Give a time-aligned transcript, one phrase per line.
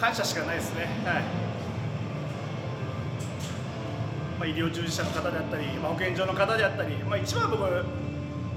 [0.00, 0.86] 感謝しかないですね。
[1.04, 1.22] はい
[4.38, 7.60] まあ、医療従事者の方であったり、まあ、保健所の方であったり、まあ、一番僕、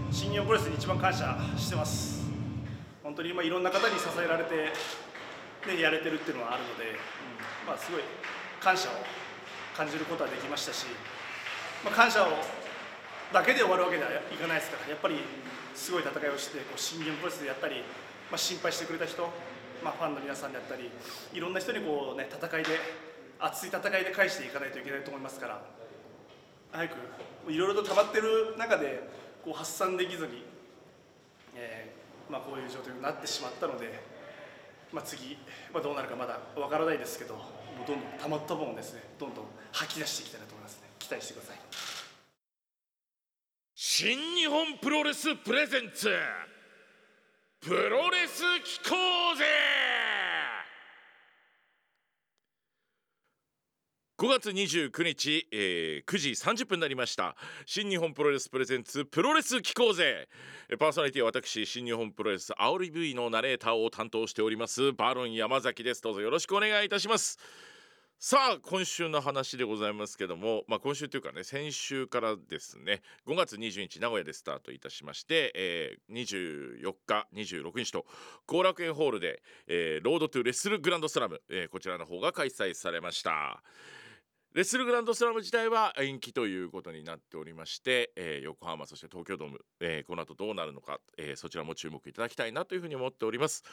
[0.10, 2.24] 新日本プロレスに一番感謝してます。
[3.04, 8.02] 本当に今いろんな方に支えられて、ね、やれてるっていうのはあるので、うんまあ、すごい
[8.62, 8.94] 感謝を
[9.76, 10.86] 感じることはできましたし、
[11.84, 12.32] まあ、感謝を
[13.34, 15.20] だけで終わるわけではいかないですからやっぱり
[15.76, 17.84] すごい戦いをしてこう新日本プロレスでやったり、
[18.32, 19.28] まあ、心配してくれた人、
[19.84, 20.90] まあ、ファンの皆さんであったり
[21.34, 22.80] いろんな人にこう、ね、戦いで
[23.40, 25.62] 熱い戦いで返していかないといけないと思いますから
[26.72, 26.96] 早く
[27.50, 29.08] いろいろと溜まってる中で
[29.44, 30.46] こう発散できずに、
[31.56, 34.00] えーまあ、こういう状況になってしまったので、
[34.94, 35.38] まあ、次、
[35.74, 37.42] まあ、どうなるかまだわからないですけども
[37.84, 41.58] うどんどん溜まった分をですねどんどん吐き出していきたいなと思いますね期待してください。
[43.76, 46.10] 新日本プロレスプレゼンツ
[47.60, 49.46] プロレス機構ぜ
[54.24, 57.36] 5月29日、えー、9時30分になりました。
[57.66, 60.30] 新日本プロレスプレゼンツプロレス機構ぜ。
[60.80, 66.02] パーソナリティは私新日本プロレスアオリ V のナレーターを担当しておりますバロン山崎です。
[66.02, 67.38] どうぞよろしくお願いいたします。
[68.18, 78.06] さあ今週の話でございますけども、まあ、今週というかね先週からですね5月20日名古屋でスタートいたしまして、えー、24日26日と
[78.48, 83.62] 後楽園ホールで、えー、ロードトゥレッスルグランドスラム、えー、こちらの方が開催されました。
[84.54, 93.64] レッスルグランドスラム自体は延期ということになっておりまして、えー、横浜そして東京ドーム、えー、この後どうなるのか、えー、そちらも注目いただきたいなというふうに思っております。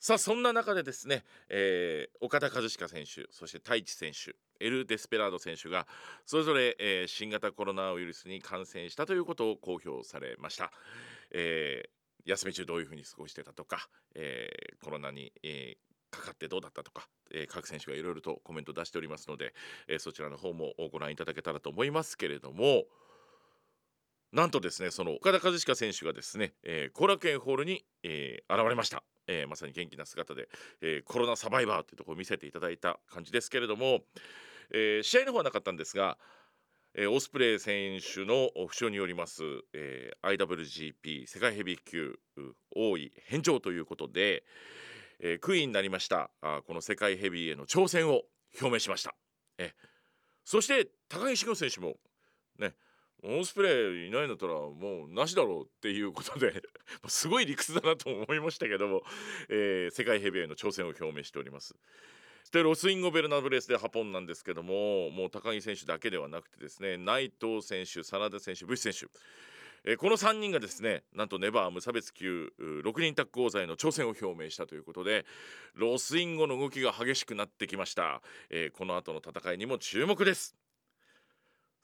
[0.00, 5.86] さあそんな中でですね、えー、岡田和親選手そして太一選手エル・デスペラード選手が
[6.26, 10.72] それぞれ、えー、新型コロナウイルスに感染したということを公表されました。
[11.30, 19.54] えー、休み中どういうふうに過ごしてたとか、えー、コロナに、えー、かかってどうだったとか、えー、各選手がいろいろとコメント出しておりますので、
[19.88, 22.84] えー、そちらの方もご覧いただけたらと思いますけれども
[24.32, 29.02] なんとですねその岡田和親選手がですね後、えー、楽園ホールに、えー、現れました。
[29.30, 30.48] えー、まさに元気な姿で、
[30.80, 34.00] えー、コロナサバイバーというところを見せていただいた感じですけれども、
[34.72, 36.16] えー、試合の方はなかったんですが、
[36.94, 39.42] えー、オスプレイ選手の負傷によります、
[39.74, 42.18] えー、IWGP 世界ヘビー級
[42.74, 44.44] 王位返上ということで、
[45.20, 48.22] えー、クイーンになりましたあこの世界ヘビーへの挑戦を
[48.60, 49.14] 表明しました。
[49.58, 49.72] え
[50.44, 51.96] そして高木志選手も
[52.58, 52.74] ね
[53.22, 56.62] オスプレイいないんだったらもうなしだろうっていうことで
[57.08, 59.02] すごい理屈だなと思いましたけども、
[59.48, 61.74] えー、世界ヘビーへの挑戦を表明しております。
[62.52, 69.06] でロス・インゴベルナブレス・デ・ハポンなんですけどももう高木選手だけではなくてですね内藤選手真田選手 BUSHI 選手
[69.84, 75.24] えー、この3人がですねなんと NEVER 無差別級6人タッグ王座への挑戦を表明したということで
[75.74, 80.67] ロス・インゴの動きが激しくなってきました、えー、この後の戦いにも注目です。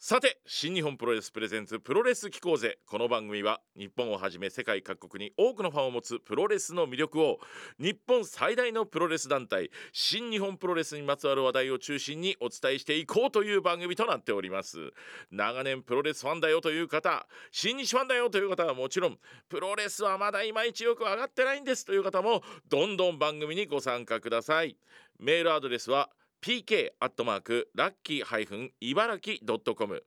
[0.06, 7.38] さて新日本プロレス presents プロレス聴こうぜこの番組は日本をはじめ世界各国に多くのファンを持つプロレスの魅力を
[7.80, 14.92] 日本最大のプロレス団体新日本プロレスにまつわる話題を中心にお伝えしていこうという番組となっております。
[15.30, 19.16] 長年プロレスファンだよという方新日ファンだよという方はもちろん
[19.48, 24.76] プロレスはまだいまいちよく上がってないんですという方もどんどん番組にご参加ください。
[25.18, 26.10] メールアドレスは
[26.44, 30.02] 「pk アットマークラッキーハイフン茨城ドットコム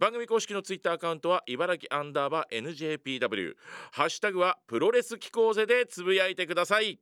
[0.00, 3.52] 番組公式のツイッターアカウントは茨城アンダーバー NJPW
[3.92, 6.98] ハッシュタグはプロレス機構ぜでつぶやいてください。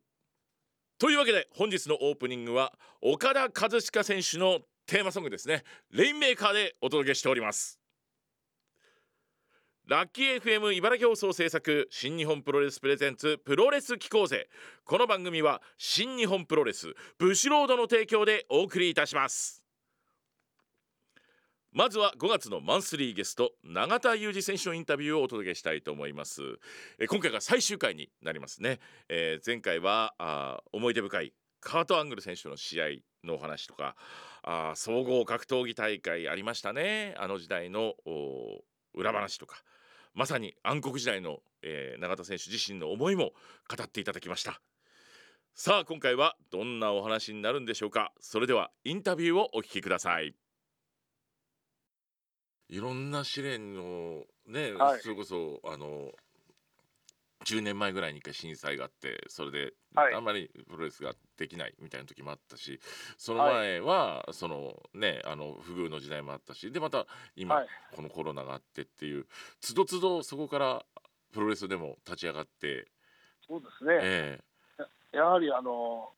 [0.99, 5.65] というわけで本日のオープニングは岡田和親選手のテーマソングですね。
[5.91, 7.81] レインメーカーでお届けしております。
[9.89, 14.49] ラッキー FM 茨城放送制作新日本プロレスプレゼンツプロレス機構ぜ
[14.85, 19.63] この番組は新日本プロレスブシロードの提供でお送りいたします。
[21.71, 26.43] まずは5月のマンスリーゲスト永田裕二選手のインタビューをお届けしたいと思います。
[26.99, 32.87] え今回が最終回になりますね、えー、前回はあ思い出深いカートアングル選手の試合
[33.23, 33.95] のお話とか
[34.43, 37.15] あ総合格闘技大会ありましたね。
[37.19, 37.95] あの時代の
[38.93, 39.63] 裏話とか。
[40.17, 43.33] まさに暗黒時代の、えー、永田選手自身の思いも
[43.69, 44.63] 語っていただきました。
[45.55, 48.13] さあ今回はどんなお話になるんでしょうか。
[48.19, 50.35] それではインタビューをお聞きください。
[52.71, 56.13] いろんな試練のね、はい、それこそあの
[57.45, 62.81] 10年前ぐらいに1回震災があってそれであんまりプロレスができないみたいな時もあったし
[63.19, 67.07] その前はそのねあの不遇の時代もあったしでまた
[67.37, 69.27] 今このコロナがあってっていう
[69.61, 70.85] つどつどそこから
[71.33, 72.89] プロレスでも立ち上がって
[73.47, 76.09] そうですね、えー、やはりあの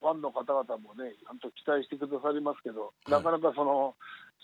[0.00, 3.96] ファンの方々もね、ちゃんと期待してくださりますけど、なかなかその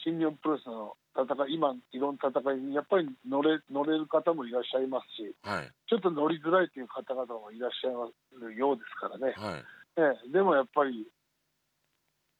[0.03, 5.71] 新日本プロレスの戦い、今、いろんな戦いにやっぱり乗れ乗れる方もいらっしゃいますし、はい。
[5.89, 9.65] ちょっと乗りづらいという方々もいらっしゃいるようですからね、はい。
[9.97, 11.07] ええでもやっぱり、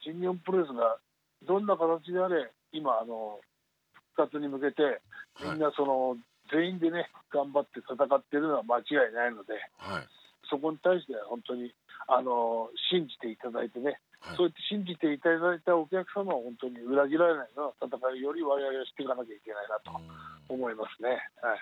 [0.01, 0.99] 新日本プロレスが
[1.47, 3.41] どんな形であれ、今、あの
[4.17, 5.01] 復活に向けて、
[5.43, 6.17] みんなその、
[6.51, 10.09] 全員でね、頑張って戦っているのは間違いないので、はい。
[10.49, 11.73] そこに対しては本当に
[12.09, 14.37] あの信じていただいてね、はい。
[14.37, 20.57] そうやって信じていただいたお客様を本当に裏切られないような戦いより我々はしていかなきゃいけないなとうん。
[20.57, 21.19] 思いますね。
[21.43, 21.61] はい。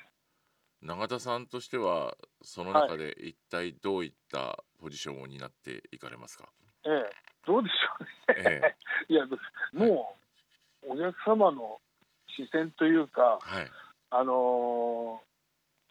[0.83, 6.49] 永田さんとしてはその中で一体どういったポジションを担っていかれますか、
[6.87, 7.11] ええ、
[7.47, 8.61] どうでしょうね。
[8.65, 8.77] え
[9.13, 9.27] いや
[9.75, 10.17] も
[10.83, 11.81] うお客様の
[12.29, 13.67] 視線というか、はい。
[14.11, 15.31] あのー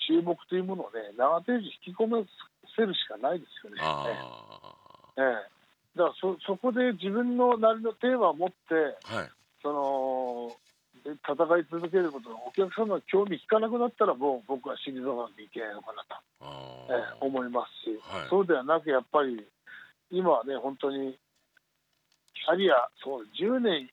[0.09, 2.17] 注目というものをね長手時引き込ま
[2.75, 3.81] せるしかないですよね。
[5.17, 5.58] ええ
[5.95, 8.55] だからそそこで自分のなりのテーマを持って
[9.11, 9.29] あはい。
[9.61, 10.51] その
[11.03, 18.27] で戦い続けることお客様が興味引かなくなったらもう僕は退かなきゃいけないのかなと、あええー思いますし、はい。
[18.29, 19.45] そうではなくやっぱり
[20.11, 21.17] 今はね本当に
[22.33, 23.89] キャリアそう10年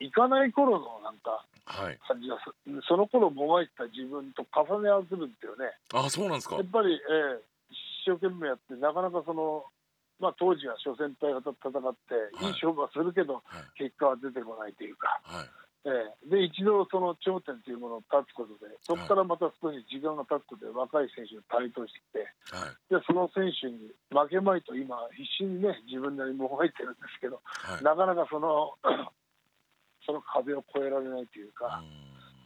[0.00, 1.98] いかない頃のなんかはい。
[2.06, 2.50] 感じがす
[2.88, 5.72] その頃もがいてた自分と重ね合わせるんですよね。
[5.94, 6.56] あそうなんですか。
[6.56, 6.98] やっぱり、え
[7.38, 7.52] え
[8.04, 9.64] 一生懸命やってなかなかその、
[10.20, 12.48] まあ、当時は諸先輩方と戦ってい。
[12.48, 13.78] い勝負はするけど、はい。
[13.78, 15.20] 結果は出てこないというか。
[15.24, 15.46] はい。
[15.84, 16.30] ええ。
[16.30, 22.78] で一度その頂点というものを立つことでそこからまた少し時間が経つことで若い選手に台頭してきてはい。
[22.86, 27.82] でその選手に負けまいと今必死にね自分なりにもがいてるんですけどはい。
[27.82, 28.78] なかなかその
[30.06, 31.82] その壁を越えられないというか、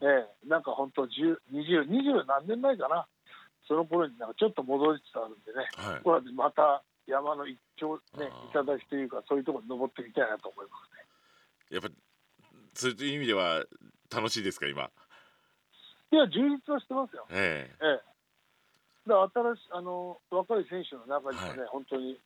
[0.03, 0.49] ええ。
[0.49, 3.07] なんか本当10 20、20何年前かな。
[3.67, 5.65] その頃になんかちょっと戻りつつあるんでね。
[5.81, 5.99] うんはい。
[5.99, 10.77] ここらでまた山の一丁ね頂というかそういうところに登ってみたいなと思いま
[11.71, 11.77] すね。
[11.77, 11.89] やっぱ
[12.75, 13.65] そういう意味では
[14.15, 14.91] 楽しいですか今？
[16.13, 17.27] いや充実はしてますよ。
[17.31, 17.85] ええ。
[17.85, 17.87] え
[19.07, 22.19] え、だから新しいあの若い選手の中にもね、は本当に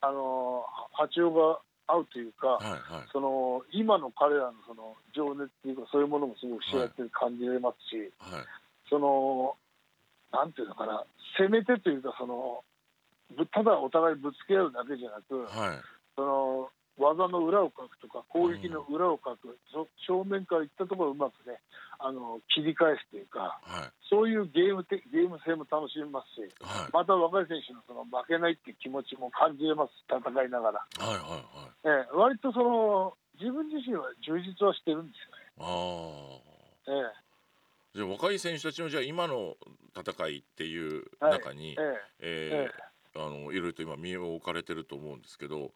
[0.00, 3.08] あの波長が合うというか、はいはい。
[3.12, 8.44] その今の彼らのその情熱というかそういうものもすごく幸せに感じれますし、はい。
[8.88, 9.56] その
[10.32, 11.04] なんていうのかな
[11.38, 12.69] 攻めてというかそのぶ
[13.52, 15.78] ただお互いぶつけ合うだけじゃなく、はい。
[16.16, 21.58] その技の裏をかくとか攻撃の裏をかく、そ正面からいったところをうまくね
[21.98, 23.90] あの切り返すというかはい。
[24.10, 26.90] そういうゲームてゲーム性も楽しめますしはい。
[26.92, 32.04] また若い選手のその負けないっていう気持ちも感じれます戦いながら、はいはいはい。
[32.04, 35.18] ええ、割とその自分自身は充実はしてるんです
[35.58, 37.08] ああよね。
[37.94, 39.56] じゃあ若い選手たちのじゃあ今の
[39.96, 41.32] 戦いっていうはい。
[41.38, 42.00] 中に、ええ。
[42.20, 45.72] ええーあのいろいろと今身を置かれてると思うんですけど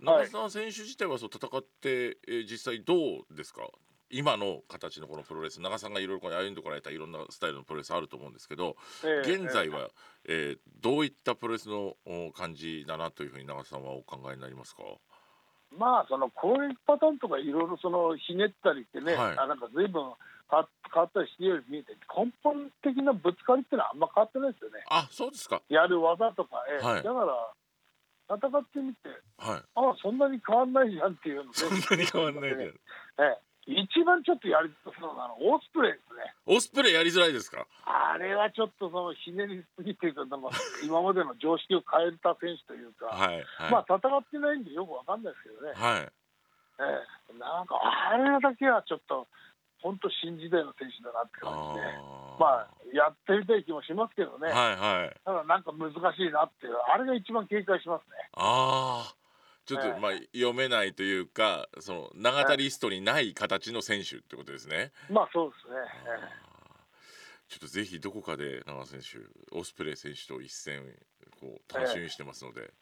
[0.00, 2.94] 長澤選手自体はそう戦って、えー実際ど
[3.30, 3.62] うですか？
[4.10, 9.88] 今の形のこのプロレス長さんがいろいろこう歩んでこられたいろんなスタイルのプロレスあると思うんですけど、ええ現在は、
[10.28, 14.82] えーどういったプロレスのお感じだなというふうに長澤さんはお考えになりますか？
[15.76, 19.38] まあその攻撃パターンとかいろいろそのひねったりってね、はい。
[19.38, 20.02] あなんか随分
[20.92, 24.84] 変わったりしてるように見えて根本的なぶつかりっていうのはあんま変わってないですよね。
[24.88, 25.62] あそうですか。
[25.68, 26.84] やる技とか、ええ。
[26.84, 27.02] はい。
[27.02, 29.08] だから戦ってみて
[29.38, 29.62] はい。
[29.74, 32.72] ああそんなに変わんないじゃんっていうのそんなに変わんないで。
[33.18, 33.38] ええ。
[33.66, 36.34] 一番ちょっとやりづらそうなのオスプレイですね。
[36.44, 37.66] オスプレイやりづらいですか？
[37.86, 40.28] あれはちょっとそのひねりすぎていうか
[40.84, 46.00] 今までの常識を変えた選手というか、はいはい、まあ戦ってないんでよくわかんないですけどね、はい。
[46.04, 46.82] え
[47.32, 49.26] え、なんかあれだけはちょっと
[49.84, 51.84] 本当新時代の選手だなって感じで、
[52.40, 55.20] まあやってみたい気もしますけどね、はいはい。
[55.22, 58.16] ただなんか難しいなっていうあれが一番警戒しますね。
[58.32, 59.14] ああ
[59.66, 60.00] ちょっと、ええ。
[60.00, 64.90] まあ読めないというかその永田リストにない形の選手ってことですね。
[65.10, 65.76] まあそうですね。
[67.50, 69.20] ちょっとぜひどこかで長田選手
[69.54, 70.80] オスプレイ選手と一戦
[71.38, 72.72] こう楽しみにしてますので、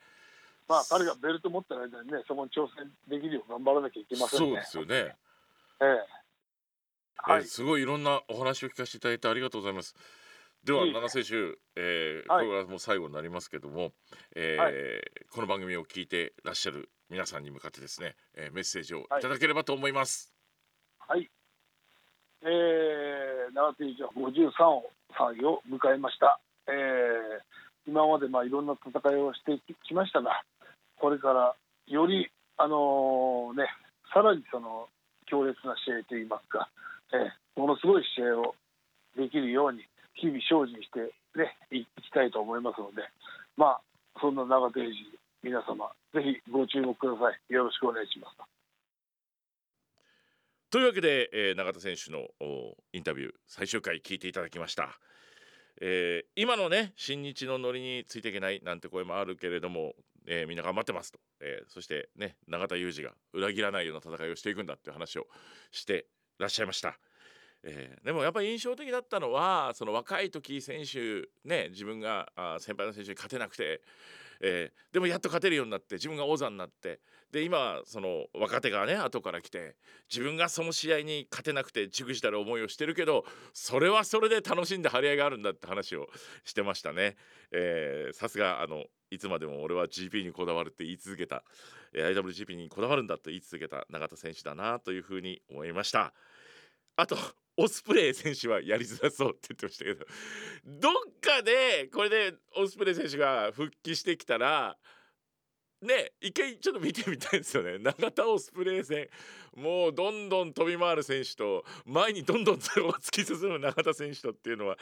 [0.68, 4.62] まあ彼がベルト持ってる間にねそこに挑戦できるよう頑張らなきゃいけませんね。
[4.62, 5.16] そうですよね、
[5.82, 6.21] ええ
[7.16, 9.94] はいえーすごいいろんなお話を聞かせていただいてありがとうございます。
[10.64, 13.92] ではいえいえ長田選手、えーはいこれはもう最後になりますけども、
[14.34, 14.74] えーはい
[15.30, 20.32] この番組を聞いてらっしゃる皆さんに向かってですね、えーメッセージをいはいただければと思います。
[20.98, 21.30] はい。
[22.44, 24.82] えー、長手以上53
[25.16, 26.40] 歳を迎えました。
[26.66, 30.42] えー、今までまあいろんな戦いをしてきましたが、
[30.96, 31.54] これから
[31.86, 33.66] よりあのね、
[34.14, 34.88] さらにその
[35.26, 36.68] 強烈な試合といいますか、
[37.12, 38.54] えー、ものすごい試合を
[39.16, 43.02] できるように日々精進してねいきたいと思いますので、
[43.56, 43.80] まあ
[44.20, 44.80] そんな長手
[45.42, 47.52] 皆様ぜひご注目ください。
[47.52, 48.36] よろしくお願いします。
[50.70, 52.28] というわけで、えー、永田選手の
[52.94, 54.98] インタビュー最終回聞いていただきました、
[55.82, 59.92] えー、今のね新日のノリについていけないなんて声もあるけれども、
[60.26, 65.26] えー、みんな頑張ってますと、えそしてね永田裕二が裏切らないような戦いをしていくんだっていう話を
[65.72, 66.06] して
[66.38, 66.98] らっしゃいました。
[67.64, 73.80] えー、でもやっぱり印象的だったのはその若い時選手ね自分があ先輩の選手に勝てなくて、
[74.42, 79.76] えー、でもやっと勝てるようになって自分が王座になってで今その若手がね後から来て
[80.12, 86.08] 自分がその試合に勝てなくてちぐしたる思いをしてるけどそれはそれで楽しんで張り合いがあるんだって話を
[86.44, 87.16] してましたね。
[87.52, 91.44] えさすがあのいつまでも俺は GP にこだわるって言い続けた、
[91.94, 96.14] IWGP にこだわるんだと言い続けた永田選手だなというふうに思いました。
[96.96, 97.16] あと
[97.56, 100.04] オスプレイ選手はやりづらそうって言ってましたけど
[100.64, 100.92] どっ
[101.40, 104.76] でこれでオスプレイ選手が復帰してきたら
[105.80, 107.78] ね一回ちょっと見てみたいですよね。
[107.80, 109.08] 永田オスプレイ戦。
[109.56, 114.78] もうどんどん飛び回る選手と前にどんどんゼロを突き進む永田選手とっていうのは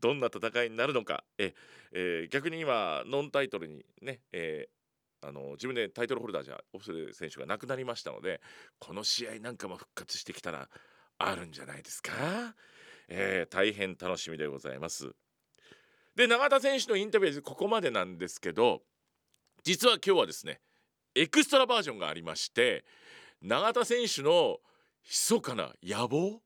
[0.00, 1.24] どんな戦いになるのか。
[1.38, 1.54] え、
[1.92, 8.40] えー、逆に今ノンタイトルにね、えー、あの自分でタイトルホルダーじゃオスプレ選手が亡くなりましたので
[8.78, 10.68] この試合なんかも復活してきたら
[11.18, 12.12] あるんじゃないですか、
[13.08, 15.14] えー、大変楽しみでございます。
[16.16, 18.82] で永田選手のインタビューここまでなんですけど
[19.62, 20.60] 実は今日はですね
[21.14, 22.84] エクストラバージョンがありまして
[23.42, 24.58] 永田選手の
[25.04, 26.40] 密かな野望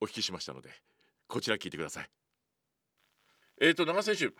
[0.00, 0.70] お聞きしましたので
[1.28, 2.10] こちら聞いてください。
[3.60, 4.34] えっ、ー、と永田選手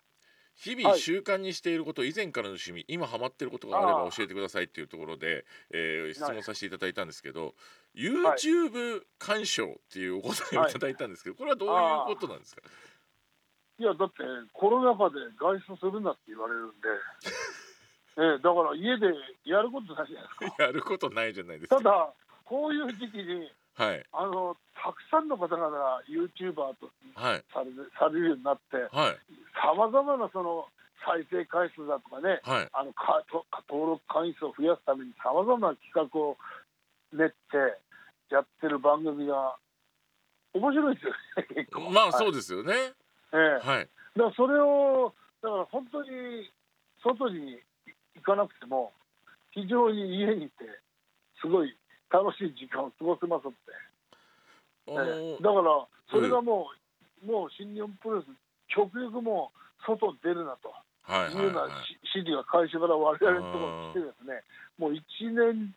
[0.55, 7.51] 日々習慣にしていること、はい、以前からの趣味今ハマってることがあれば教えてくださいっていうところで、えー、質問させていただいたんですけど、は
[7.97, 10.73] い、YouTube 鑑賞っていうお答えをい。
[10.73, 11.73] ただいたんですけど、これはどうい
[12.13, 12.61] うことなんですか？
[12.61, 12.65] い
[13.79, 16.89] やだってコロナ禍で外出するなって言われるんで。
[18.15, 19.07] えー、だから家で
[19.45, 20.63] やることないじゃないですか。
[20.65, 21.77] やることないじゃないですか。
[21.79, 22.13] ただ
[22.45, 27.43] こういう時期にはい、あのたくさんの方々が YouTuber とされ,、
[27.99, 30.67] されるようになってさまざまなその
[31.05, 36.37] 再生回数だとかね、はい、あのかと登録回数を増やすためにさまざまな企画を
[37.13, 37.35] 練って
[38.31, 39.57] やってる番組が
[40.55, 41.91] 面白いですよね結構。
[41.91, 42.93] まあそうですよね、はい、
[43.33, 46.51] えー、はい、だからそれをだから本当に
[47.03, 47.59] 外に
[48.15, 48.93] 行かなくても
[49.51, 50.65] 非常に家にいて
[51.41, 51.75] すごい
[52.11, 53.57] 楽しい時間を過ごせますって、
[54.89, 56.69] えー、だからそれがも
[57.25, 58.27] う、もう新日本プロレス
[58.69, 60.73] 極力もう外出るなと。
[61.09, 61.67] いうような
[62.15, 64.43] 指示が会社から我々のところに来てですね、
[64.79, 65.03] もう1
[65.35, 65.75] 年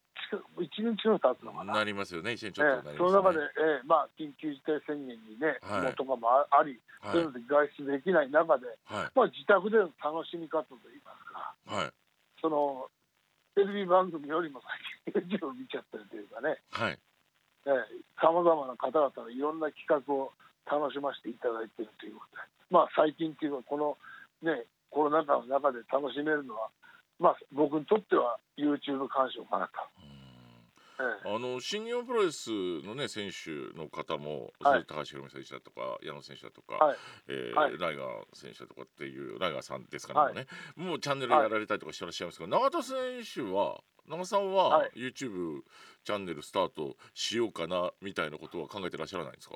[0.59, 1.73] 一年近く経つのかな。
[1.73, 11.91] なりますよね、1年ちょっと、ね、えー、その中で、えー、まあ緊急事態宣言にね、はい、とかもあり、はい、そういうので外出できない中で、はい、まあ自宅での楽しみ方といいますか、はい、
[12.41, 12.89] その
[13.55, 14.61] テレビ番組よりも
[15.05, 16.99] 先に YouTube を見ちゃってるというかね、はい。
[18.21, 20.33] さまざまな方々のいろんな企画を
[20.69, 23.97] 楽しませていただいているということで、まあ、最近っていうかこの、
[24.41, 26.69] ね、コロナ禍の中で楽しめるのは、
[27.19, 29.73] まあ、僕にとっては YouTube 鑑賞かなと。
[31.25, 32.49] あの新日本プロレス
[32.85, 36.97] のね選手の方も、はい、高橋宏美選手だとか矢野選手だとか、はい。
[37.27, 40.47] えーはい、ライガー選手だとかっていうライガーさんですからね、
[40.77, 45.63] もうチャンネルやられたりとかしてらっしゃいますけど、永田選手は長さんは YouTube
[46.05, 49.55] チャンネルスタートしようかなみたいなことは考えてらっしゃらないんですか？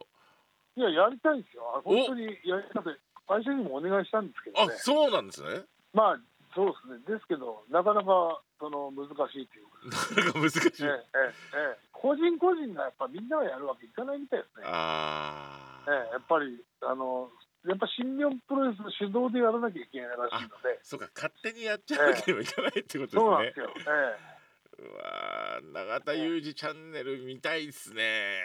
[0.76, 1.64] いややりたいですよ。
[1.86, 3.00] 本当にやりたくて
[3.30, 5.62] 会社にもお願いしたんですけど、ね、あそうなんですね。
[5.94, 6.20] まあ
[6.58, 7.16] そうですね。
[7.16, 14.66] ですけどなかなかその難しいというなかなか難しい、ええええ、個人個人がやっぱみんながやるわけいかないみたいですね。
[14.66, 17.30] あ、ええ、やっぱりあの
[17.70, 20.80] やっぱ新日本プロレス主導でやらなきゃいけないらしいので。
[20.82, 21.10] そうか。
[21.14, 24.40] 勝手にやっちゃうわけにもいかないってことですね、そうなんですよ、ええ、
[24.82, 28.42] うわ永田裕二チャンネル見たいですね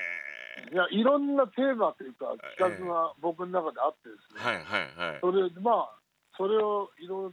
[0.73, 5.21] いやいろんなテーマというか企画が僕の中であってですね、はいはいはい。
[5.21, 5.91] それまあ
[6.37, 7.33] それをいろい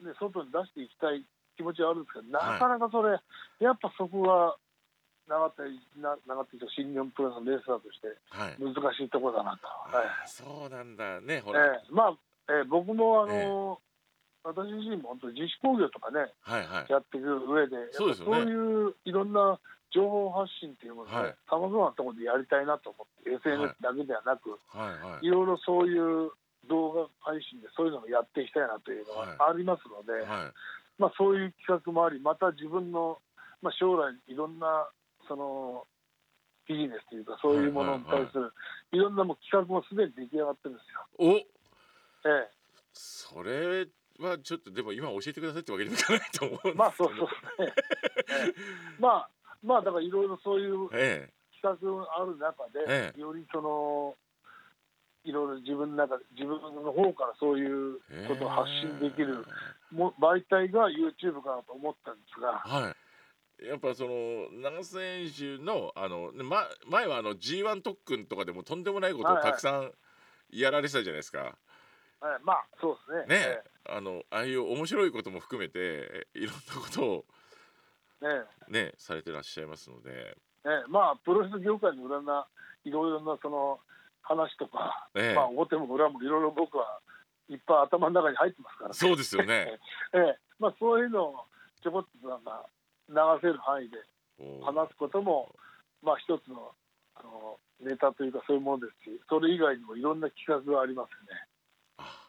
[0.00, 1.24] ね、外に出していきたい
[1.56, 3.22] 気持ちはあるんですけど、なかなかそれ、は
[3.60, 4.56] い、やっぱそこが
[5.28, 5.62] 長手
[6.26, 8.08] 長手新日本プロのレーサーとして
[8.58, 12.14] 難しいところだなと、はい、そうなんだねほら、えー、まあ、
[12.48, 13.89] えー、僕もあのー
[14.42, 19.58] 私自身も本当自主工業とかね、はいはい、やっていく上でそうそういういろんな
[19.92, 26.30] 情報発信っていうものをさまざまなところでやりたいなと思って、SNS だけではなく、はいはい、いろいろそういう
[26.68, 30.52] 動画配信でそういうのをやっていきたいなというのがありますので、はい、
[30.98, 33.18] まあ、そういう企画もありまた自分の、
[33.62, 34.88] まあ、将来いろんな
[35.26, 35.84] その
[36.68, 38.52] ビジネスというかそういうものに対する、
[38.92, 41.00] いろんなも企画もすでに出来上がってるんですよ。
[41.18, 41.34] お。
[41.34, 41.46] え
[42.30, 42.50] え、
[42.92, 43.88] それ
[44.26, 47.72] はちょっとでも今教えてくださいってわけにもいかないと思うんですけどまあそうそうね、
[48.28, 48.54] え え
[48.98, 49.30] まあ
[49.62, 51.30] まあだからいろいろそういうえ
[51.62, 53.20] 企画がある中で、ええ。
[53.20, 54.16] よりその
[55.24, 59.44] いろいろ自分の中で自分の方からそういうえことを発信できる
[59.90, 62.96] も媒体が YouTube かなと思ったんですが、はい。
[63.66, 69.92] やっぱその長瀬選手のあの、ねま、前はあの G1 特訓とかでもとんでもないことをたくさん
[70.50, 71.58] やられてたじゃないですか。
[72.22, 73.38] ええまあそうですね。
[73.38, 77.24] ね、あのああいう面白いことも含めていろんなことを
[78.22, 78.44] ええ。
[78.68, 80.34] えねされてらっしゃいますので、え
[80.64, 80.68] え。
[80.68, 82.46] えまあプロレス業界の裏な
[82.84, 83.80] いろいろなその
[84.22, 85.34] 話とか、ええ。
[85.34, 87.00] まあ表も裏もいろいろ僕は
[87.48, 88.88] いっぱい頭の中に入ってますから。
[88.90, 88.94] ね。
[88.94, 89.78] そうですよね。
[90.14, 90.38] ええ。
[90.58, 91.44] まあそういうのを
[91.82, 92.66] ちょこっとなんか
[93.08, 93.98] 流せる範囲で
[94.38, 95.54] お話すことも
[96.02, 96.72] まあ一つの
[97.16, 101.40] あのネタというかそういうものですしそれ以外にもいろんな企画がありますよね。
[101.42, 101.49] あ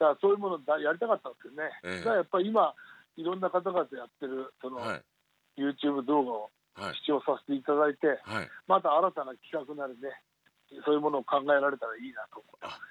[0.02, 2.04] だからそういうものだやりたかったんですよね、ええ。
[2.04, 2.74] だやっぱり今
[3.18, 5.02] いろんな方々やってるその、はい。
[5.62, 8.50] YouTube 動画をはい視聴させていただいてはい。
[8.66, 10.10] また新たな企画なりね
[10.84, 12.91] そういうものを考えられたらいいなと思ってます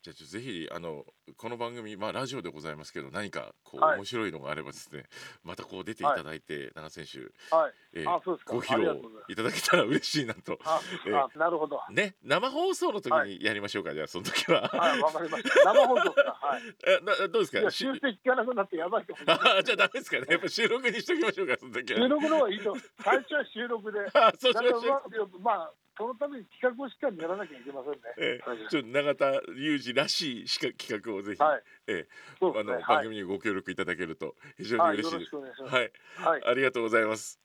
[0.00, 1.04] じゃあぜひあの
[1.36, 3.96] この番組まあラジオでございますけど何かこう、はい。
[3.96, 5.04] 面白いのがあればですね
[5.42, 7.18] またこう出ていただいて、長選手、
[7.54, 7.72] はい。
[7.94, 8.54] えーあそうですか。
[8.54, 8.94] ご披露
[9.28, 10.56] いただけたら嬉しいなと。
[10.64, 11.80] あええあなるほど。
[11.90, 15.64] ね生放送の時はにやりましょうか、じゃあその時は、はいわかりました。
[15.64, 16.22] 生放送か？
[16.42, 16.62] はい。
[16.86, 20.26] えなどうですいか修正聞かなくなってやばいと思 あじゃあダメですかね。
[20.30, 21.98] やっぱ収録にしときましょうかその時は。
[21.98, 22.76] 収録の方がいいと。
[23.02, 23.98] 最初は収録で。
[24.14, 25.40] あそうしましょう。
[25.40, 27.98] まあそのために企画をしっかりやらなきゃいけませんね。
[28.16, 32.06] えはいちょっと永田裕二らしいしか企画をぜひ、はいえ
[32.38, 32.72] そうですね。
[32.72, 32.82] あの、はい。
[32.84, 35.34] 番組にご協力いただけると非常に嬉しいです。
[35.34, 36.42] はい、はい。
[36.46, 37.40] ありがとうございます。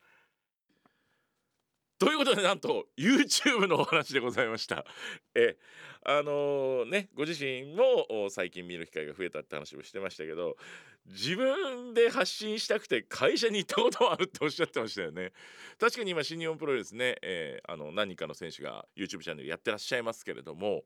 [2.04, 4.84] ということでなんと YouTube のお話でございました。
[5.36, 5.56] え
[6.04, 10.58] あのねご自身も最近見る機会が増えたって話もしてましたけど
[11.06, 15.32] 自分で発信したくて会社に行ったこともあるっておっしゃってましたよね。
[15.80, 20.84] 確かに今新日本プロレスね、えーあの何人かの選手が YouTube チャンネルやってらっしゃいますけれども、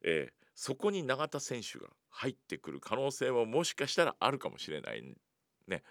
[0.00, 5.02] えーそこに永田選手が入ってくる可能性ももしかしたらあるかもしれない
[5.66, 5.82] ね。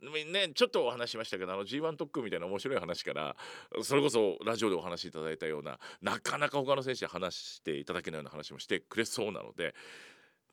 [0.00, 3.36] ね、ちょっとお話しましたけどあの G1 特訓みたいな面白い話から
[3.82, 9.74] それこそラジオでお話しいただいたようななかなか他の選手に話していただけないような話もしてくれそうなので。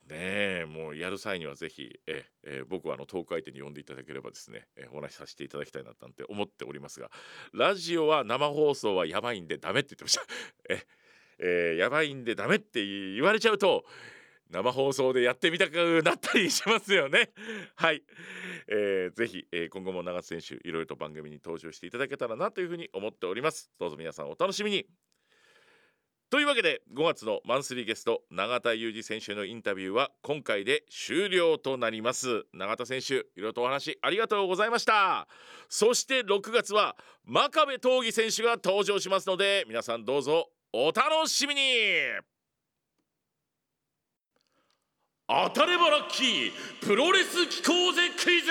[0.08, 0.12] ね
[0.62, 7.10] えもうやる際にはぜひええ僕はあのトーク相手に呼んでいただければですねえお話しさせていただきたいななんて思っておりますが
[7.52, 10.22] ラジオは生放送はやばいんでダメって言ってました
[10.72, 10.86] え
[11.40, 13.84] えーやばいんでダメって言われちゃうと
[14.50, 17.32] 生放送でやってみたくなったりしますよね。
[17.76, 18.02] はい、
[18.68, 23.70] えーぜひ、えー今後も長津選手いろいろと番組に登場していただけたらなというふうに思っております。
[23.78, 24.86] どうぞ皆さんお楽しみに。
[26.28, 32.46] というわけで5月のマンスリーゲスト永田裕二選手のインタビューは今回で終了となります。
[32.52, 35.28] 永田選手いろいろとお話ありがとうございました。
[35.68, 42.35] そして6月は真壁闘技選手が登場しますので皆さんどうぞお楽しみに。
[45.28, 48.48] 当たればラッキープロレス機構ぜクイズ。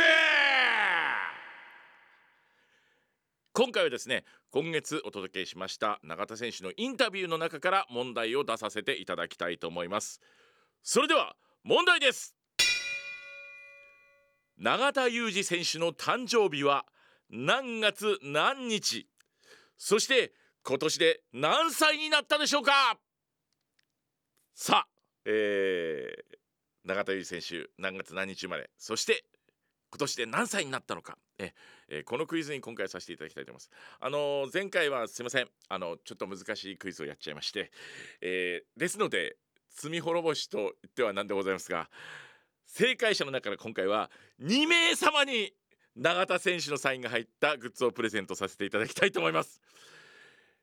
[3.53, 10.19] 今回はですね今月お届けしました永田選手のインタビューの中から問題を出させていただきたいと思います。
[10.83, 12.35] それでは問題です。
[14.57, 16.85] 永田裕二選手の誕生日は
[17.29, 19.07] 何月何日？
[19.77, 20.33] そして
[20.65, 22.97] 今年で何歳になったでしょうか？
[24.53, 24.87] さあ、
[25.23, 26.34] えー、
[26.85, 29.25] 永田裕二選手何月何日生まれそして
[29.91, 31.17] 今年で何歳になったのか。
[31.37, 31.53] え、
[31.87, 33.69] えこのクイズに今回させていただきたいと思います。
[34.01, 35.47] あの前回はすいません。
[35.69, 37.71] あのちょっと難しいクイズをやっちゃいまして、
[38.19, 39.37] えーですので
[39.75, 41.89] 罪滅ぼしと言ってはなんでございますが
[42.65, 44.09] 正解者の中から今回は
[44.41, 45.53] 2名様に
[45.95, 49.61] 永田選手のサインが入ったグッズをプレゼントさせていただきたいと思います、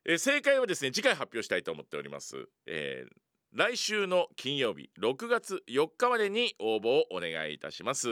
[0.05, 3.23] えー正解はですね次回発表したいと思っております、えー
[3.55, 8.09] 来週の金曜日6月4日までに応募をお願いいたします。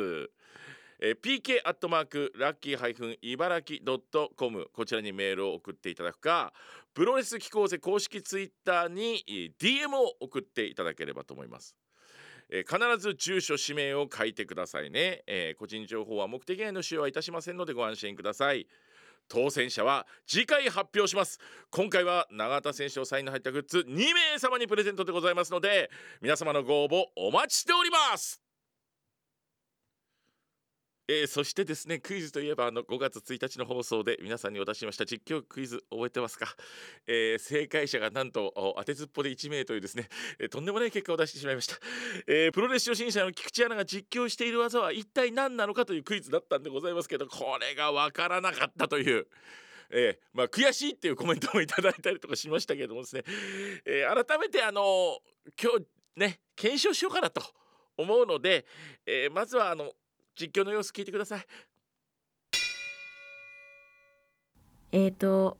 [1.01, 6.53] えー PK アットマークラッキーハイフン茨城ドットコムこちらにメールを送っていただくか
[6.93, 11.75] プロレス機構ぜ公式ツイッターにえー DM を送っていただければと思います。
[12.51, 18.67] えー必ず住所氏名を書いてくださいね、えー個人情報は目的外の使用はいたしませんのでご安心ください。
[19.31, 21.39] 当選者は次回発表します。
[21.71, 25.89] 今回は永田選手のサインの入ったグッズ2名様にプレゼントでございますので
[26.21, 28.50] 皆様のご応募お待ちしております。
[31.13, 36.47] えーそしてですねクイズといえばあの5月1日の放送で皆さんにお出ししました実況クイズ覚えてますか、
[37.09, 41.75] えー正解者がなんと当てずっぽで1名というですね、えーとんでもない結果を出してしまいました、
[42.29, 49.27] えプロレス初心者の菊池アナが実況している技は一体何なのかというクイズだったんでございますけどこれがわからなかったという。
[49.93, 53.25] えーまあ、悔しいっていうコメントもいただいたりとかしましたけどもですね、
[53.85, 55.19] え改めてあの
[55.61, 57.43] 今日ね検証しようかなと
[57.97, 58.65] 思うので、
[59.05, 59.91] えーまずはあの
[60.41, 61.47] 実況の様子聞いてください。
[64.93, 65.59] えーと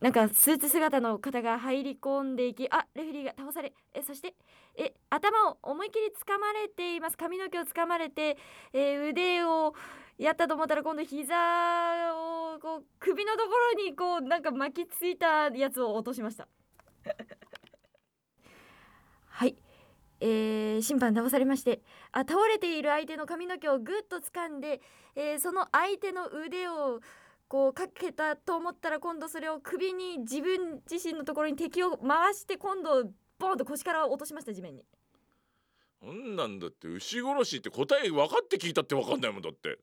[0.00, 4.34] なんかスーツ姿の方が入り込んでいきあレフェリーが倒されえそして
[4.76, 8.36] え頭を思い切り掴まれています髪の毛を掴まれて、
[8.74, 9.74] えー腕を
[10.18, 11.34] やったと思ったら今度膝
[12.14, 16.46] をこう首のところにこうなんか巻きついたやつを落としました
[20.20, 24.80] えー審判倒されましてあ倒れている相手の髪の毛をぐっと掴んで、
[25.16, 27.00] えーその相手の腕を
[27.48, 33.04] こうかけたと思ったら今度それを首に自分自身のところに敵を回して今度
[33.38, 34.84] ボンと腰から落としました地面に
[36.00, 39.78] そんなんだって牛殺しって答え分かって聞いたって分かんないもんだって。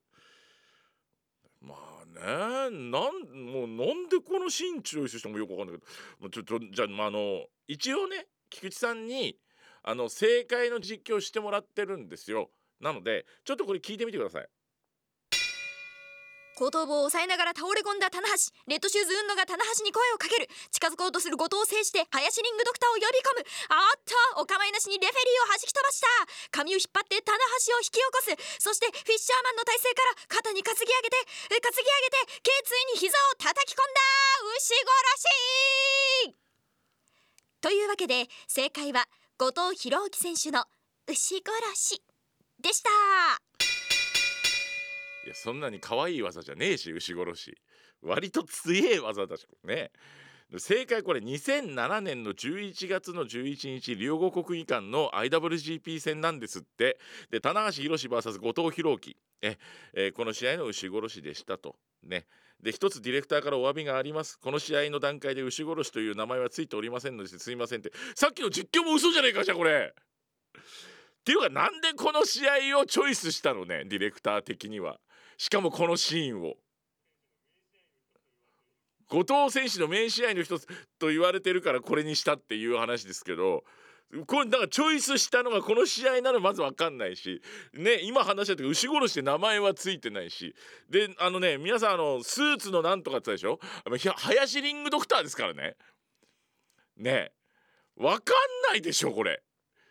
[1.62, 5.86] まあねなんもうなんでこのシーンチョイスしたのかよく分かんないけ
[6.22, 9.38] どちょっとじゃあ,、まあ、あの一応ね菊池さんに
[9.84, 12.52] あの正解の実況してもらってるんですよ。
[12.80, 14.48] なのでちょっとこれ聞いてみてください。
[16.62, 18.54] 後頭部を押さえながら倒れ込んだ棚橋。
[18.70, 20.46] レッドシューズ運野が棚橋に声をかける。
[20.70, 23.46] 近づこうとする後藤を制して林リングドクターを呼び込む。
[23.74, 26.06] あっとお構いなしにレフェリーを弾き飛ばした。
[26.54, 27.34] 髪を引っ張って棚
[27.66, 28.62] 橋を引き起こす。
[28.62, 31.18] そしてフィッシャーマンの体勢から肩に担ぎ上げて
[31.50, 34.02] 担ぎ上げて頸椎に膝を叩き込んだ。
[34.54, 34.86] 牛殺
[36.30, 36.38] し！
[37.62, 39.08] というわけで正解は
[39.42, 40.66] 後藤弘樹選手の
[41.08, 42.04] 牛殺し
[42.62, 42.90] でした。
[45.26, 47.58] いやそんなに可愛い技じゃねえし牛殺し。
[48.04, 49.90] 割と強え技だしね。
[50.60, 57.00] 正解これ2007年の11月の11日両国国技館の IWGP 戦なんですって。
[57.30, 59.16] で棚橋宏 VS 後藤弘樹。
[59.42, 59.58] え、
[59.94, 61.78] えーこの試合の牛殺しでしたと。
[62.04, 62.26] ね。
[62.62, 64.38] で一つディレクターからお詫びがあります。
[64.40, 67.92] この試合の段階で牛殺しという名前はついておりませんのですいませんって。
[68.16, 69.94] さっきの実況も嘘じゃねえかじゃこれ。
[69.96, 75.00] っていうかなんでこの試合をチョイスしたのねディレクター的には。
[75.38, 76.56] しかもこのシーンを。
[79.12, 80.66] 後藤選手の名試合の一つ
[80.98, 83.64] と言われてるからこれにしたっていう話ですけど
[84.26, 87.42] これだかチョイスしたのがこの試合ならまず分かんないし
[87.74, 90.56] ね今話したけど牛殺しって名前はついてないし。
[90.90, 93.48] であのね皆さんあのスーツのなんとかって言った
[93.90, 94.14] でしょ？
[94.18, 95.76] 林リングドクターですからね。
[96.98, 97.32] ね。
[97.96, 99.42] 分かんないでしょこれ。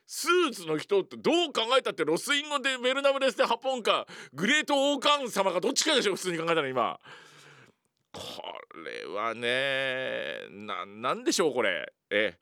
[0.06, 6.98] スーツの人ってどう考えたってロスインゴでメルナブレスでハポンかグレートオーカン様がどっちかでしょ普通に考えたら今。
[8.12, 8.20] こ
[8.85, 11.92] れはねななんでしょうこれ。
[12.11, 12.37] え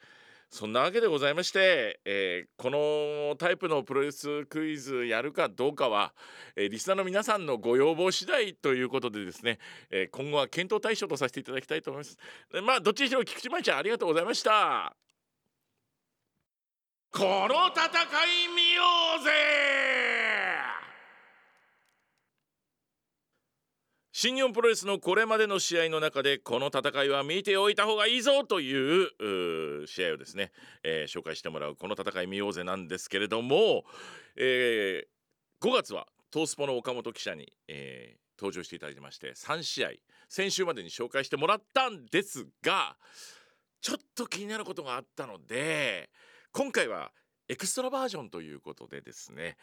[0.51, 6.15] そんなわけでございまして、えーこのタイプのプロレスクイズやるかどうかは、
[6.57, 9.59] えーリスナーの皆さんのご要望次第ということでですね、
[9.91, 12.17] えー今後は検討対象とさせていただきたいと思います。
[12.51, 14.97] でまあどっちにしろ菊池舞ちゃんありがとうございました。
[17.13, 18.83] この戦い見よ
[19.21, 20.38] うぜ！
[24.21, 30.51] 新日本プロレスのこれまでの試合の中でこの戦いは見ておいた方がいいぞという試合をですね、
[30.83, 33.85] えー紹介してもらうこの戦い見ようぜなんですけれども、
[34.37, 39.91] えー5月はトースポの岡本記者に、えー登場していただきまして3試合
[40.29, 42.97] 先週までに紹介してもらったんですが
[43.81, 46.11] ちょっと気になることがあったので
[46.51, 47.13] 今回は
[47.49, 49.57] エクストラバージョンということでですね、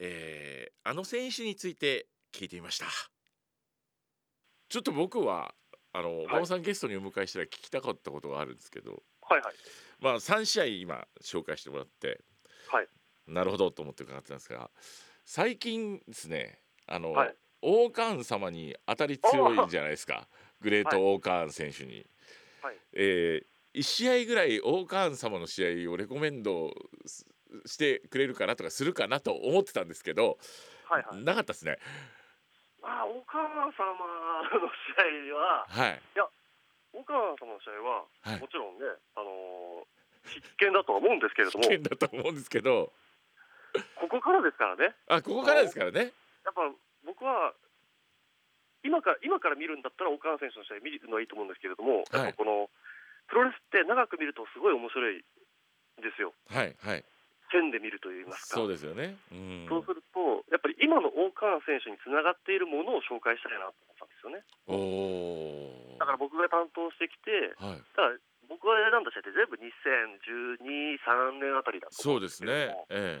[0.00, 2.86] えーあの選手について聞いてみました。
[4.72, 5.54] ちょっと僕は
[5.92, 9.54] あの岡本さんゲストにお迎えしたら聞きたかったことがあるんですけど、はいはい。
[10.00, 12.22] まあ3試合今紹介してもらって、
[12.70, 12.88] はい。
[13.26, 14.70] なるほどと思って伺ってたんですが
[15.26, 17.34] 最近ですねあの、はい。
[17.60, 20.26] オーカーン様に当たり強いんじゃないですか。
[20.62, 22.06] グレートオーカーン選手に。
[22.62, 22.76] はい。
[22.94, 26.72] えー、1試合ぐらいオーカーン様の試合をレコメンド
[27.04, 27.26] す
[27.66, 30.38] してくれるかなとかするかなと思ってたんですけど、
[30.88, 31.22] はいはい。
[31.22, 31.76] なかったですね。
[32.82, 36.02] まあ、大川様の試合は、はい、
[36.92, 38.40] 大川様の試合は、はい。
[38.40, 38.84] もちろんね、
[39.16, 40.38] あのー必
[40.70, 42.92] 見だとは思うんですけれども、危険だと思うんですけど。
[43.98, 46.14] ここからですからね、あここからですからね。
[46.46, 46.62] やっぱ
[47.04, 47.54] 僕は、
[48.84, 52.30] 今から今から見るんだったら、大川選手の試合見るのはいいと思うんですけれども、はい。
[52.30, 52.70] やっぱこの
[53.26, 55.22] プロレスって長く見るとすごい面白いん
[56.02, 56.34] ですよ。
[56.46, 57.04] はいはい
[57.52, 58.58] 線で見るといいますか。
[58.58, 59.16] そうですよね。
[59.30, 59.66] うん。
[59.68, 64.42] そうするとやっぱり今の大川選手につながっているものを紹介したいなと思ったんですよね。
[64.66, 67.84] おおだから僕が担当してきてはい。
[67.94, 72.72] だから僕が選んだ試合って全部2012、3年あたりだとそうですね。
[72.72, 73.20] もえ。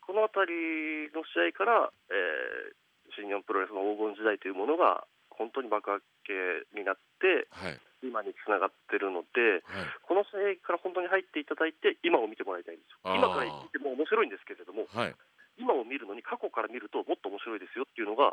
[0.00, 2.80] このあたりの試合から、えー
[3.16, 9.88] 新日本プロレスの黄金時代というものが本当に幕開けになってえはい今につながってるのではい。
[10.02, 13.14] この試合から本当に入っていただいて今を見てもらいたいんですよ。
[13.14, 15.14] 今から見ても面白いんですけれどもはい。
[15.58, 18.32] 今を見るのに過去から見るともっと面白いですよっていうのが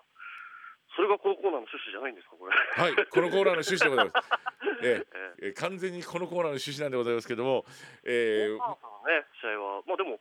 [0.95, 2.95] それがこのコーナーの趣旨じゃないんですかこれ、はい。
[2.95, 4.29] このコーナーの趣旨でございます。
[4.81, 5.45] ええ。
[5.45, 5.51] ええ。
[5.51, 7.65] ー完全にこのコーナーの趣旨なんでございますけども
[8.03, 8.59] えーね
[9.41, 9.83] 試合は。
[9.85, 10.19] まあでも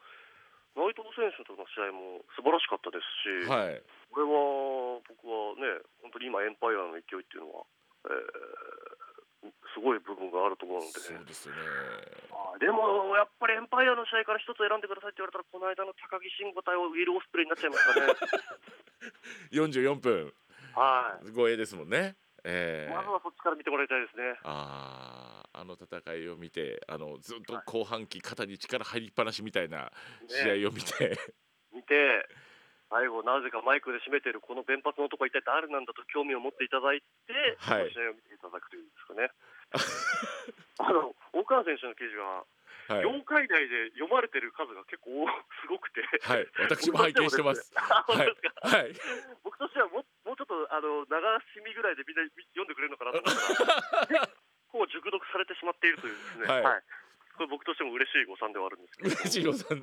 [0.77, 3.81] 内藤選手との試合も素晴らしかったですし、はい。
[4.11, 7.65] これは僕はね本当に今エンパイアの勢いっていうのは、
[8.05, 9.06] えー
[9.75, 11.61] すごい部分があると思うのでそうですよね。
[12.33, 18.15] あーでもやっぱりエンパイアの試合から一つ選んでくださいって言われたらこの間の高木慎吾対ウィル・オスプレイになっちゃいましたね。
[19.53, 20.33] 44分。
[20.75, 21.33] はい。
[21.35, 22.17] 超えですもんね。
[22.45, 24.39] ええまずはそっちから見てもらいたいですね。
[24.45, 29.91] あーあの戦いを見てあのずっと後半期肩に力入りっぱなしみたいな
[30.29, 31.19] 試合を見て、
[31.73, 32.29] 見て
[32.91, 37.91] 最後なぜかマイクで締めてるこの弁髪の男は一体誰なんだと興味を持っていただいて、はい。
[37.91, 39.31] 試合を見ていただくというんですかね。
[40.79, 42.47] あの大川選手の記事は
[42.87, 45.27] はい、4回台で読まれてる数が結構
[45.59, 47.75] すごくて、はい、私も拝見してます。
[49.43, 51.11] 僕としてはもうもうちょっとあの流
[51.51, 52.23] し見ぐらいでみんな
[52.55, 54.31] 読んでくれるのかなと思ったら
[54.71, 56.83] こう熟読されてしまっているというですね、はい。
[57.35, 59.11] これ僕としても嬉しい誤算ではあるんですけど。
[59.11, 59.83] 嬉しいよさん。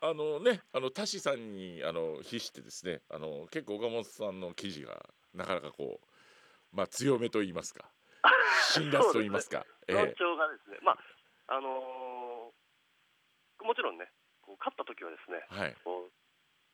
[0.00, 7.90] あのね、あのタシさんにあの比してですね、あの結構岡本さんの記事がなかなかこうまあ強めと言いますか、
[8.74, 10.98] 辛辣と言いますか、論え調がですね、まあ
[11.56, 12.58] あのー
[13.66, 14.06] もちろんね
[14.60, 15.76] 勝った時はですねえはい、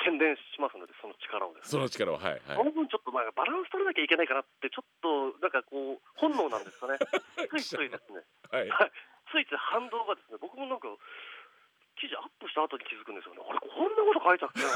[0.05, 1.73] 喧伝しますのでその力をですね。
[1.73, 2.57] その力ははいはい。
[2.61, 7.01] その分ちょっとまあバランス取らなきゃいけないかなってちょっとなんかこう本能なんですかね。
[7.49, 8.21] ついついですね。
[8.53, 8.69] はい。
[9.33, 10.93] ついつい反動がですね僕もなんか
[12.05, 13.41] 記事アップした後に気づくんですよね。
[13.41, 14.69] あれこんなこと書いたっけな。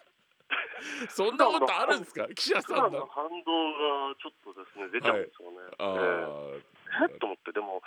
[1.12, 3.04] そんなことあるんですか、記者普さんの。
[3.12, 7.82] 反動がちょっとですね出ちゃうんですよね、あえええっと思ってでも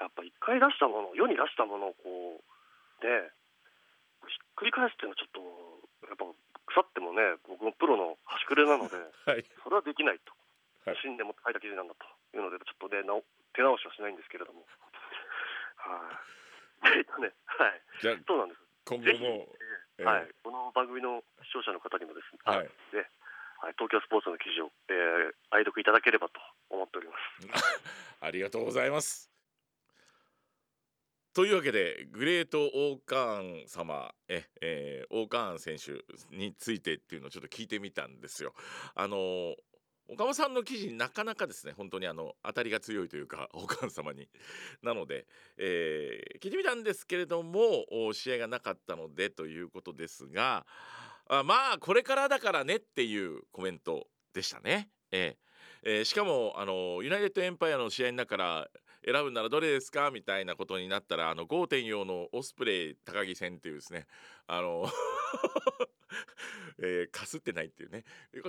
[0.00, 2.40] やっぱ一回出したもの世に出したものをこ
[3.02, 3.32] うね
[4.28, 5.28] ひっくり返すっていうのはちょっ
[6.00, 6.24] とやっぱ
[6.66, 10.32] 腐ってもね僕もプロの端くれなのであ、 はい、それはできないと、
[10.88, 11.00] はい。
[11.02, 14.64] 信念持って書いた記事なんだというのでちょっとねなお手直しはしないんですけれども
[15.76, 16.00] は
[16.94, 19.50] いえっとねはいじゃあそうなんです今後も、
[19.98, 23.02] ええはい、この番組の視聴者の方にもですね、はいで
[23.58, 26.34] はい、東京スポーツの記事を、えー愛読いただければと
[26.70, 27.14] 思っておりま
[27.58, 27.74] す。
[28.20, 29.32] ありがとうございます。
[31.34, 36.04] というわけでグレートオーカーン様え、えー、オーカーン選手
[36.36, 38.54] についてっていうのをちょっと聞いてみたんですよ。
[38.94, 39.56] あのー
[40.08, 44.28] 岡本さんの記事なかなかですね本当にあの当たりが強いというか お母様に
[44.82, 45.26] なので、
[45.58, 50.66] えー聞いてみたんですけれども試合がなかったのでということですが
[51.26, 54.90] あまあこれからだからねっていうコメントでしたね。
[55.10, 55.48] えー
[55.82, 58.70] えーしかもあのユナイテッドエンパイアの試合の中から
[59.04, 60.10] 選ぶならどれですか？
[60.10, 64.06] みたいなことになったらあの5.4のオスプレイ高木戦っていうですね
[64.46, 64.88] あの
[66.80, 68.04] えーかすってないっていうね。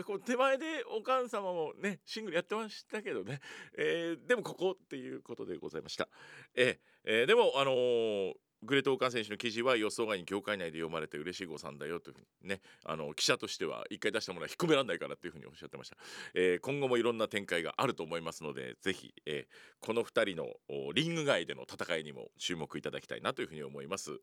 [0.05, 3.39] こう手前でお母様もねシングルやってましたけどね、
[3.77, 6.07] えーでもここっていうことでございました。
[6.55, 15.97] えーえーでもあのーグレート・オーカン選手の記事は予想外に業界内で読まれて嬉しい誤算だよというふうにねあの記者としては一回出したものは引っ込められないからっていうふうにおっしゃってました、
[16.33, 20.47] えー今後もいろんな展開があると思いますのでぜひ、えーこの2人の
[20.93, 24.19] リング外での戦いにも注目いただきたいなというふうに思います。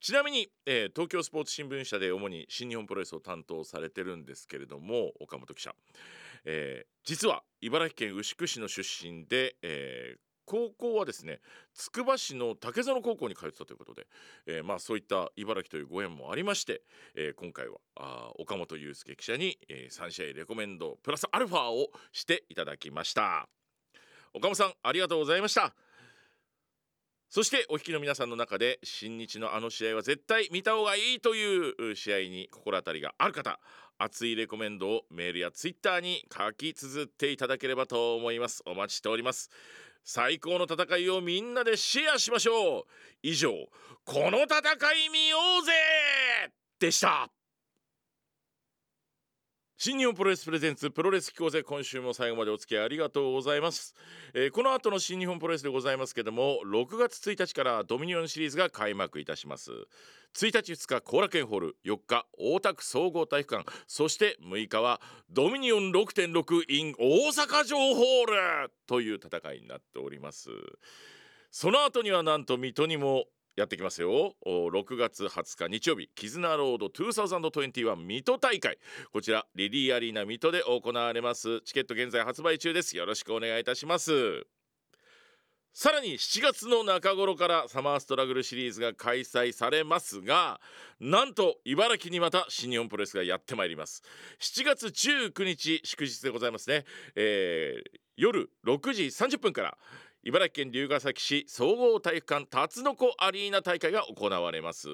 [0.00, 5.74] ちなみに、えー東京スポーツ新聞社で主に新日本プロレスを担当されてるんですけれども岡本記者、
[6.44, 11.40] えー実は茨城県牛久市の出身で、えー高校はですね
[11.74, 14.06] つくば市の竹園高校に通ってたということで、
[14.46, 16.82] えーまあ、そういった茨城というご縁もありまして、
[17.14, 23.48] えー今回はあ岡本裕介記者に、え3試合レコメンドプラスアルファをしていただきました。
[24.32, 25.74] 岡本さんありがとうございました。
[27.28, 33.58] そしてお聞きの皆さんの中で新日のあの試合は絶対見た方がいいという試合に心当たりがある方
[33.98, 38.62] 熱いレコメンドをメールやツイッターに書き綴っていただければと思います。
[38.66, 39.50] お待ちしております。
[40.08, 42.84] 最高の戦いをみんなでシェアしましょう。
[43.24, 43.50] 以上
[44.04, 44.60] この戦
[45.04, 45.72] い見ようぜ！
[46.78, 47.28] でした。
[49.78, 53.94] 新日本プロレスプレゼンツプロレス機構ぜ今週も最後までお付き合いありがとうございます、
[54.32, 59.70] えーこの後の新日本プロレスでございますけども6月1日からドミニオンシリーズが開幕いたします。
[60.34, 70.48] 1日2日後楽園ホール4日大田区総合体育館そして6日はドミニオン6.6 in 大阪城ホールという戦いになっております。
[71.50, 74.34] その後にはなんと水戸にもやってきますよ。
[74.44, 78.78] お6月20日日曜日絆ロード2021水戸大会。
[79.12, 81.62] こちらリリーアリーナ水戸で行われます。
[81.62, 82.98] チケット現在発売中です。
[82.98, 84.46] よろしくお願いいたします。
[85.72, 90.58] さらに7月の中頃からサマーストラグルシリーズが開催されますが
[91.00, 94.02] なんと茨城にまた新日本プロレスがやってまいります。
[94.38, 99.76] 7月19日祝日でございますね、えー夜6時30分から
[100.26, 104.88] 茨城県龍ケ崎市総合体育館辰のこアリーナ大会が行われます。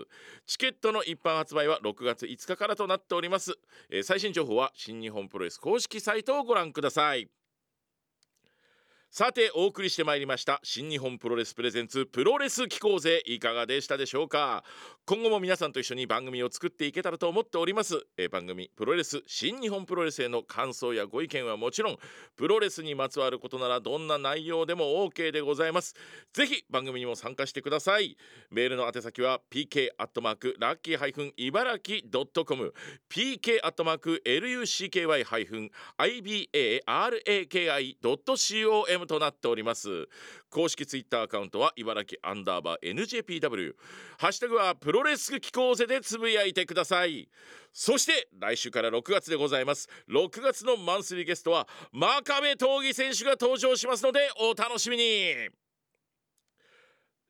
[0.47, 3.55] チケットの一般発売は6月5日からとなっております、
[3.89, 7.31] えー最新情報は新日本プロレス公式サイトをご覧ください。
[9.15, 14.65] さてお送りしてまいりました新日本プロレスプレゼンツプロレス機構勢いかがでしたでしょうか？
[15.05, 21.99] 今後も皆さんと一緒に番組を作っていけたらと思っております、え番組プロレス新日本プロレスへの感想やご意見はもちろん
[22.37, 25.95] プロレスにまつわることならどんな内容でも OK でございます。
[26.33, 28.17] ぜひ番組にも参加してください。
[28.51, 32.73] メールの宛先は pk アットマークラッキーハイフン茨城ドットコム。
[33.11, 40.09] pk アットマーク lucky ハイフン ibaraki ドット com となっております。
[40.51, 43.75] 公式ツイッターアカウントは茨城アンダーバー NJPW
[44.19, 47.29] ハッシュタグはプロレス機構ぜでつぶやいてください。
[47.73, 49.89] そして来週から6月でございます。
[50.09, 55.51] 6月のマンスリーゲストは真壁闘技選手が登場しますのでお楽しみに。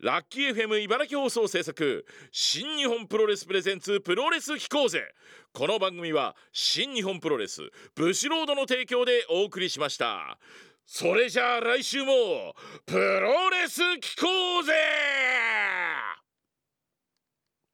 [0.02, 5.00] ラッキー FM 茨城放送制作新日本プロレスプレゼンツプロレス機構ぜ。
[5.52, 7.60] この番組は新日本プロレス
[7.94, 10.38] ブシロードの提供でお送りしました。
[10.86, 14.72] それじゃあ来週もプロレス聞こうぜ！